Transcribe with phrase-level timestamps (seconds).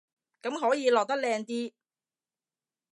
[0.41, 1.73] 咁可以落得靚啲